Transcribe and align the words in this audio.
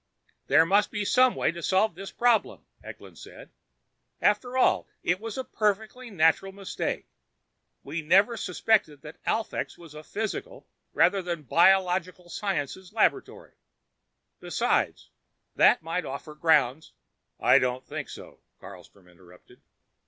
"There 0.47 0.65
must 0.65 0.89
be 0.89 1.05
some 1.05 1.35
way 1.35 1.51
to 1.51 1.61
solve 1.61 1.93
this 1.93 2.11
problem," 2.11 2.65
Eklund 2.83 3.19
said. 3.19 3.51
"After 4.19 4.57
all 4.57 4.87
it 5.03 5.19
was 5.19 5.37
a 5.37 5.43
perfectly 5.43 6.09
natural 6.09 6.51
mistake. 6.51 7.05
We 7.83 8.01
never 8.01 8.35
suspected 8.35 9.03
that 9.03 9.23
Alphax 9.27 9.77
was 9.77 9.93
a 9.93 10.03
physical 10.03 10.65
rather 10.93 11.21
than 11.21 11.41
a 11.41 11.43
biological 11.43 12.29
sciences 12.29 12.91
laboratory. 12.93 13.53
Perhaps 14.39 15.11
that 15.55 15.83
might 15.83 16.05
offer 16.05 16.33
grounds" 16.33 16.93
"I 17.39 17.59
don't 17.59 17.85
think 17.85 18.09
so," 18.09 18.39
Carlstrom 18.59 19.07
interrupted. 19.07 19.61